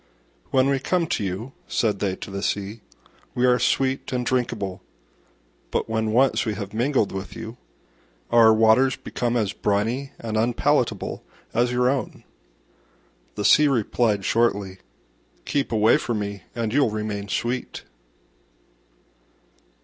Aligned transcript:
"When 0.49 0.67
we 0.67 0.79
come 0.79 1.05
to 1.05 1.23
you," 1.23 1.51
said 1.67 1.99
they 1.99 2.15
to 2.15 2.31
the 2.31 2.41
Sea, 2.41 2.81
"we 3.35 3.45
are 3.45 3.59
sweet 3.59 4.11
and 4.11 4.25
drinkable: 4.25 4.81
but 5.69 5.87
when 5.87 6.11
once 6.11 6.43
we 6.43 6.55
have 6.55 6.73
mingled 6.73 7.11
with 7.11 7.35
you, 7.35 7.57
our 8.31 8.51
waters 8.51 8.95
become 8.95 9.37
as 9.37 9.53
briny 9.53 10.13
and 10.17 10.37
unpalatable 10.37 11.23
as 11.53 11.71
your 11.71 11.87
own." 11.87 12.23
The 13.35 13.45
Sea 13.45 13.67
replied 13.67 14.25
shortly, 14.25 14.79
"Keep 15.45 15.71
away 15.71 15.97
from 15.97 16.17
me 16.17 16.45
and 16.55 16.73
you'll 16.73 16.89
remain 16.89 17.27
sweet." 17.27 17.83